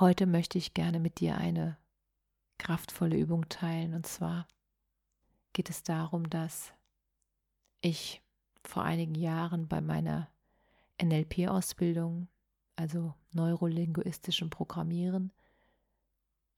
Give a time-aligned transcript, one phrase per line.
[0.00, 1.76] Heute möchte ich gerne mit dir eine
[2.56, 3.92] kraftvolle Übung teilen.
[3.92, 4.48] Und zwar
[5.52, 6.72] geht es darum, dass
[7.82, 8.22] ich
[8.64, 10.30] vor einigen Jahren bei meiner
[11.02, 12.28] NLP-Ausbildung,
[12.76, 15.32] also neurolinguistischem Programmieren,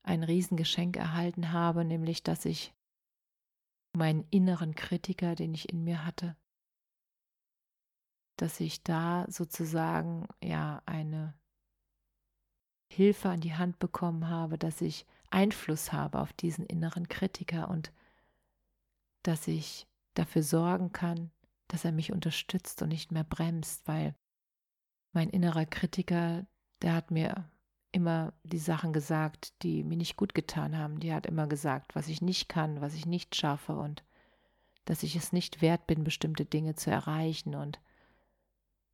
[0.05, 2.73] ein Riesengeschenk erhalten habe, nämlich dass ich
[3.93, 6.37] meinen inneren Kritiker, den ich in mir hatte,
[8.37, 11.35] dass ich da sozusagen ja eine
[12.93, 17.93] Hilfe an die Hand bekommen habe, dass ich Einfluss habe auf diesen inneren Kritiker und
[19.23, 21.31] dass ich dafür sorgen kann,
[21.69, 24.15] dass er mich unterstützt und nicht mehr bremst, weil
[25.13, 26.47] mein innerer Kritiker,
[26.83, 27.51] der hat mir
[27.93, 31.01] immer die Sachen gesagt, die mir nicht gut getan haben.
[31.01, 34.03] Die hat immer gesagt, was ich nicht kann, was ich nicht schaffe und
[34.85, 37.81] dass ich es nicht wert bin, bestimmte Dinge zu erreichen und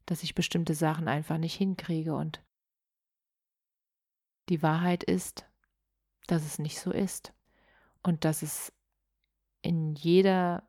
[0.07, 2.43] dass ich bestimmte Sachen einfach nicht hinkriege und
[4.49, 5.47] die Wahrheit ist,
[6.27, 7.33] dass es nicht so ist
[8.03, 8.73] und dass es
[9.63, 10.69] in jeder,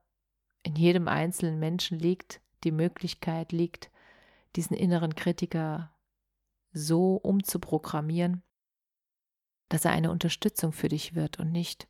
[0.63, 3.91] in jedem einzelnen Menschen liegt, die Möglichkeit liegt,
[4.55, 5.93] diesen inneren Kritiker
[6.71, 8.43] so umzuprogrammieren,
[9.69, 11.87] dass er eine Unterstützung für dich wird und nicht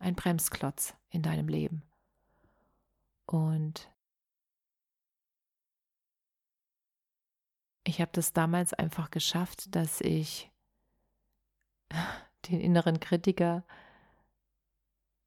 [0.00, 1.82] ein Bremsklotz in deinem Leben.
[3.24, 3.90] Und
[7.84, 10.50] ich habe das damals einfach geschafft, dass ich
[12.48, 13.64] den inneren Kritiker,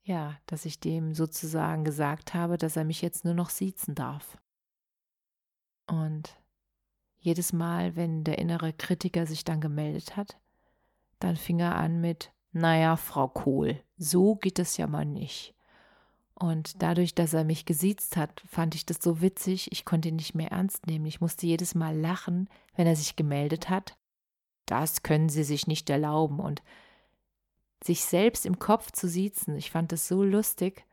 [0.03, 4.37] ja, dass ich dem sozusagen gesagt habe, dass er mich jetzt nur noch siezen darf.
[5.87, 6.37] Und
[7.19, 10.39] jedes Mal, wenn der innere Kritiker sich dann gemeldet hat,
[11.19, 15.53] dann fing er an mit, naja, Frau Kohl, so geht es ja mal nicht.
[16.33, 20.15] Und dadurch, dass er mich gesiezt hat, fand ich das so witzig, ich konnte ihn
[20.15, 21.05] nicht mehr ernst nehmen.
[21.05, 23.98] Ich musste jedes Mal lachen, wenn er sich gemeldet hat
[24.69, 26.39] das können sie sich nicht erlauben.
[26.39, 26.61] Und
[27.83, 30.85] sich selbst im Kopf zu siezen, ich fand das so lustig,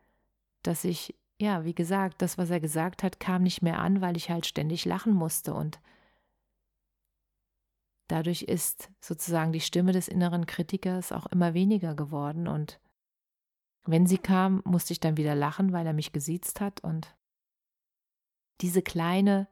[0.62, 4.16] dass ich, ja, wie gesagt, das, was er gesagt hat, kam nicht mehr an, weil
[4.16, 5.53] ich halt ständig lachen musste.
[5.53, 5.81] Und
[8.09, 12.48] dadurch ist sozusagen die Stimme des inneren Kritikers auch immer weniger geworden.
[12.48, 12.81] Und
[13.84, 16.81] wenn sie kam, musste ich dann wieder lachen, weil er mich gesiezt hat.
[16.81, 17.16] Und
[18.60, 19.48] diese kleine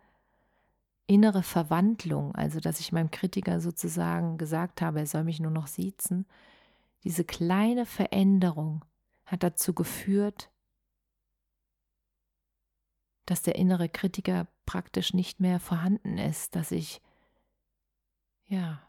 [1.07, 5.67] innere Verwandlung, also dass ich meinem Kritiker sozusagen gesagt habe, er soll mich nur noch
[5.67, 6.27] siezen,
[7.05, 8.85] diese kleine Veränderung
[9.27, 10.51] hat dazu geführt,
[13.27, 17.03] dass der innere Kritiker praktisch nicht mehr vorhanden ist, dass ich,
[18.47, 18.81] ja,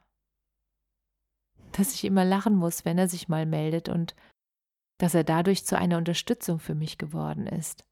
[1.74, 4.16] dass ich immer lachen muss, wenn er sich mal meldet und
[4.98, 7.86] dass er dadurch zu einer Unterstützung für mich geworden ist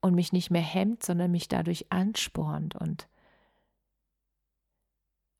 [0.00, 2.76] und mich nicht mehr hemmt, sondern mich dadurch anspornt.
[2.76, 3.08] Und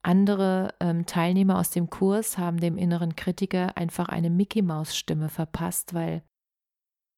[0.02, 5.28] andere ähm, Teilnehmer aus dem Kurs haben dem inneren Kritiker einfach eine Mickey Maus Stimme
[5.28, 6.22] verpasst, weil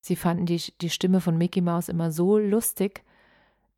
[0.00, 3.04] sie fanden die, die Stimme von Mickey Maus immer so lustig,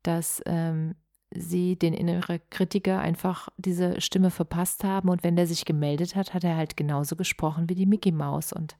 [0.03, 0.95] dass ähm,
[1.35, 5.09] sie den inneren Kritiker einfach diese Stimme verpasst haben.
[5.09, 8.53] Und wenn der sich gemeldet hat, hat er halt genauso gesprochen wie die Mickey Maus.
[8.53, 8.77] Und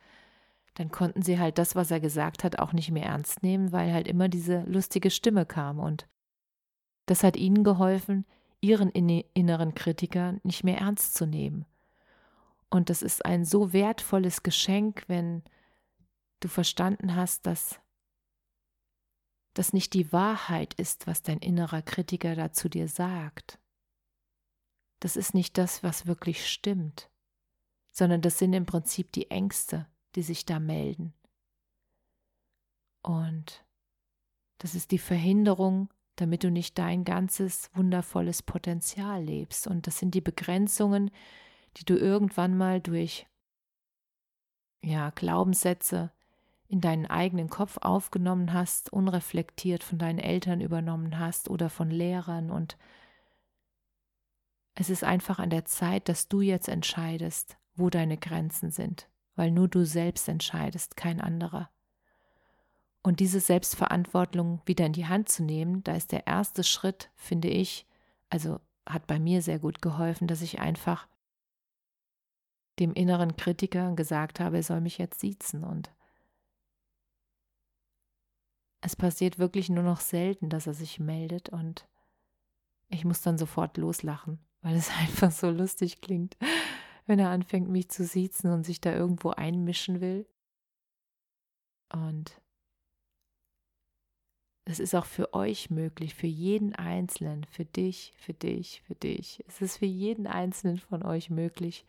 [0.76, 3.94] dann konnten sie halt das, was er gesagt hat, auch nicht mehr ernst nehmen, weil
[3.94, 5.80] halt immer diese lustige Stimme kam.
[5.80, 6.08] Und
[7.06, 8.26] das hat ihnen geholfen,
[8.62, 11.66] ihren inneren Kritiker nicht mehr ernst zu nehmen.
[12.70, 15.44] Und das ist ein so wertvolles Geschenk, wenn
[16.40, 17.80] du verstanden hast, dass
[19.54, 23.60] das nicht die Wahrheit ist, was dein innerer Kritiker dazu dir sagt.
[25.00, 27.12] Das ist nicht das, was wirklich stimmt,
[27.92, 29.86] sondern das sind im Prinzip die Ängste,
[30.16, 31.14] die sich da melden.
[33.02, 33.66] Und
[34.60, 39.68] das ist die Verhinderung, damit du nicht dein ganzes wundervolles Potenzial lebst.
[39.68, 41.12] Und das sind die Begrenzungen,
[41.78, 43.28] die du irgendwann mal durch
[44.82, 46.12] ja, Glaubenssätze
[46.68, 52.50] in deinen eigenen Kopf aufgenommen hast, unreflektiert von deinen Eltern übernommen hast oder von Lehrern.
[52.52, 52.78] Und
[54.76, 59.52] es ist einfach an der Zeit, dass du jetzt entscheidest, wo deine Grenzen sind weil
[59.52, 61.70] nur du selbst entscheidest, kein anderer.
[63.02, 67.50] Und diese Selbstverantwortung wieder in die Hand zu nehmen, da ist der erste Schritt, finde
[67.50, 67.86] ich,
[68.30, 71.08] also hat bei mir sehr gut geholfen, dass ich einfach
[72.80, 75.64] dem inneren Kritiker gesagt habe, er soll mich jetzt siezen.
[75.64, 75.92] Und
[78.82, 81.88] es passiert wirklich nur noch selten, dass er sich meldet und
[82.90, 86.38] ich muss dann sofort loslachen, weil es einfach so lustig klingt,
[87.06, 90.26] wenn er anfängt, mich zu siezen und sich da irgendwo einmischen will.
[91.92, 92.42] Und
[94.66, 99.44] es ist auch für euch möglich, für jeden Einzelnen, für dich, für dich, für dich.
[99.48, 101.86] Es ist für jeden Einzelnen von euch möglich,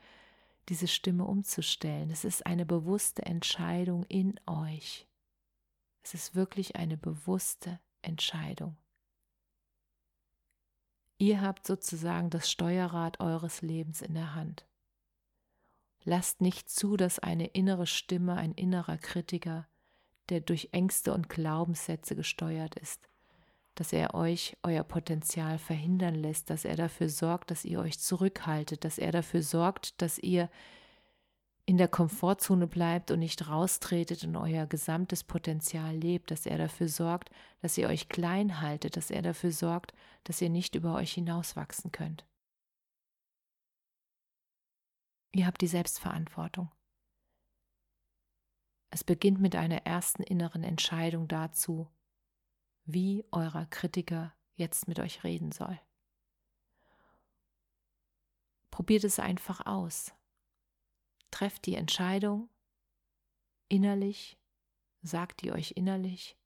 [0.68, 2.10] diese Stimme umzustellen.
[2.10, 5.06] Es ist eine bewusste Entscheidung in euch.
[6.02, 8.76] Es ist wirklich eine bewusste Entscheidung.
[11.18, 14.66] Ihr habt sozusagen das Steuerrad eures Lebens in der Hand.
[16.04, 19.66] Lasst nicht zu, dass eine innere Stimme, ein innerer Kritiker,
[20.28, 23.08] der durch Ängste und Glaubenssätze gesteuert ist,
[23.74, 28.84] dass er euch euer Potenzial verhindern lässt, dass er dafür sorgt, dass ihr euch zurückhaltet,
[28.84, 30.50] dass er dafür sorgt, dass ihr
[31.66, 36.88] in der Komfortzone bleibt und nicht raustretet und euer gesamtes Potenzial lebt, dass er dafür
[36.88, 37.30] sorgt,
[37.62, 41.90] dass ihr euch klein haltet, dass er dafür sorgt, dass ihr nicht über euch hinauswachsen
[41.90, 42.26] könnt.
[45.34, 46.70] Ihr habt die Selbstverantwortung.
[48.90, 51.90] Es beginnt mit einer ersten inneren Entscheidung dazu,
[52.84, 55.80] wie euer Kritiker jetzt mit euch reden soll.
[58.70, 60.14] Probiert es einfach aus.
[61.32, 62.48] Trefft die Entscheidung
[63.68, 64.38] innerlich,
[65.02, 66.38] sagt die euch innerlich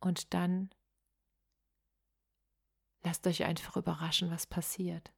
[0.00, 0.74] und dann
[3.04, 5.12] lasst euch einfach überraschen, was passiert.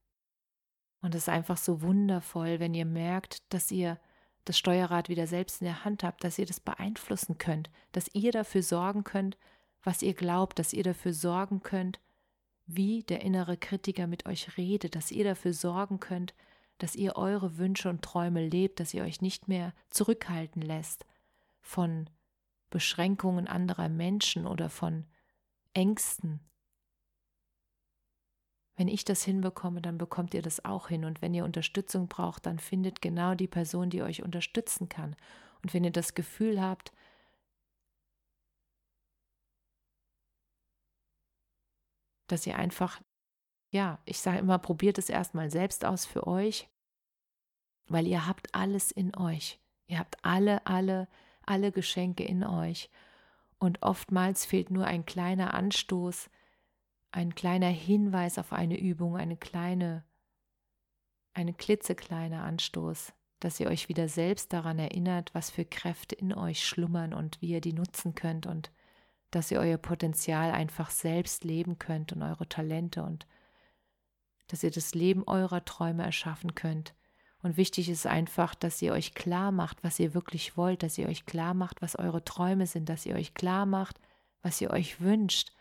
[1.07, 3.97] Und es ist einfach so wundervoll, wenn ihr merkt, dass ihr
[4.45, 8.33] das Steuerrad wieder selbst in der Hand habt, dass ihr das beeinflussen könnt, dass ihr
[8.33, 9.39] dafür sorgen könnt,
[9.85, 12.01] was ihr glaubt, dass ihr dafür sorgen könnt,
[12.67, 16.35] wie der innere Kritiker mit euch redet, dass ihr dafür sorgen könnt,
[16.79, 21.07] dass ihr eure Wünsche und Träume lebt, dass ihr euch nicht mehr zurückhalten lässt
[21.61, 22.11] von
[22.69, 25.05] Beschränkungen anderer Menschen oder von
[25.73, 26.41] Ängsten,
[28.77, 31.05] wenn ich das hinbekomme, dann bekommt ihr das auch hin.
[31.05, 35.17] Und wenn ihr Unterstützung braucht, dann findet genau die Person, die euch unterstützen kann.
[35.63, 36.93] Und wenn ihr das Gefühl habt,
[42.27, 43.01] dass ihr einfach,
[43.71, 46.69] ja, ich sage immer, probiert es erstmal selbst aus für euch,
[47.89, 49.59] weil ihr habt alles in euch.
[49.87, 51.09] Ihr habt alle, alle,
[51.43, 52.91] alle Geschenke in euch.
[53.59, 56.29] Und oftmals fehlt nur ein kleiner Anstoß,
[57.17, 60.05] ein kleiner Hinweis auf eine Übung, eine kleine,
[61.33, 66.67] eine klitzekleine Anstoß, dass ihr euch wieder selbst daran erinnert, was für Kräfte in euch
[66.67, 68.71] schlummern und wie ihr die nutzen könnt und
[69.31, 73.27] dass ihr euer Potenzial einfach selbst leben könnt und eure Talente und
[74.49, 76.95] dass ihr das Leben eurer Träume erschaffen könnt.
[77.43, 81.09] Und wichtig ist einfach, dass ihr euch klar macht, was ihr wirklich wollt, dass ihr
[81.09, 83.99] euch klar macht, was eure Träume sind, dass ihr euch klar macht,
[84.43, 85.56] was ihr euch wünscht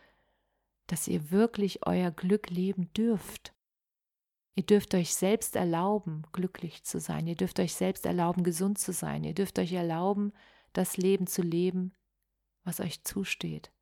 [0.87, 3.53] dass ihr wirklich euer Glück leben dürft.
[4.55, 7.27] Ihr dürft euch selbst erlauben, glücklich zu sein.
[7.27, 9.23] Ihr dürft euch selbst erlauben, gesund zu sein.
[9.23, 10.31] Ihr dürft euch erlauben,
[10.71, 11.93] das Leben zu leben,
[12.63, 13.73] was euch zusteht.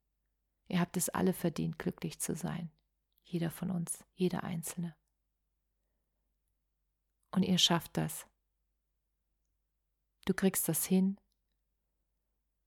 [0.67, 2.71] Ihr habt es alle verdient, glücklich zu sein.
[3.23, 4.95] Jeder von uns, jeder Einzelne.
[7.31, 8.27] Und ihr schafft das.
[10.25, 11.19] Du kriegst das hin,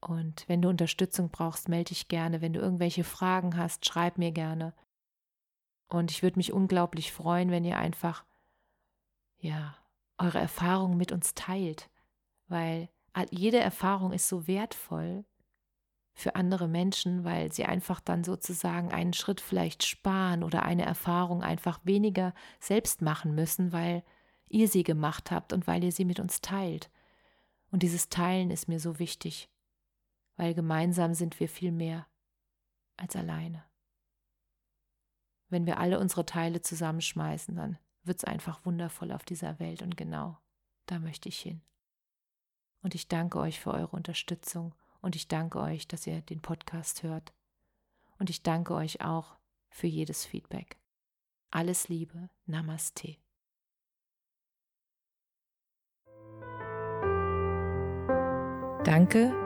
[0.00, 2.40] und wenn du Unterstützung brauchst, melde dich gerne.
[2.40, 4.74] Wenn du irgendwelche Fragen hast, schreib mir gerne.
[5.88, 8.24] Und ich würde mich unglaublich freuen, wenn ihr einfach,
[9.38, 9.76] ja,
[10.18, 11.90] eure Erfahrungen mit uns teilt,
[12.48, 12.88] weil
[13.30, 15.24] jede Erfahrung ist so wertvoll
[16.14, 21.42] für andere Menschen, weil sie einfach dann sozusagen einen Schritt vielleicht sparen oder eine Erfahrung
[21.42, 24.02] einfach weniger selbst machen müssen, weil
[24.48, 26.90] ihr sie gemacht habt und weil ihr sie mit uns teilt.
[27.70, 29.50] Und dieses Teilen ist mir so wichtig
[30.36, 32.06] weil gemeinsam sind wir viel mehr
[32.96, 33.64] als alleine.
[35.48, 39.96] Wenn wir alle unsere Teile zusammenschmeißen, dann wird es einfach wundervoll auf dieser Welt und
[39.96, 40.38] genau
[40.86, 41.62] da möchte ich hin.
[42.82, 47.02] Und ich danke euch für eure Unterstützung und ich danke euch, dass ihr den Podcast
[47.02, 47.32] hört.
[48.18, 49.36] Und ich danke euch auch
[49.70, 50.78] für jedes Feedback.
[51.50, 53.16] Alles Liebe, Namaste.
[58.84, 59.45] Danke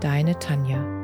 [0.00, 0.97] deine Tanja.